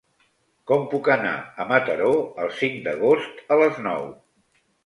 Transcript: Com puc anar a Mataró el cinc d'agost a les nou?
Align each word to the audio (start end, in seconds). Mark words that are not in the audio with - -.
Com 0.71 0.85
puc 0.93 1.09
anar 1.15 1.33
a 1.35 1.67
Mataró 1.73 2.09
el 2.47 2.51
cinc 2.63 2.81
d'agost 2.89 3.47
a 3.57 3.63
les 3.63 3.79
nou? 3.91 4.13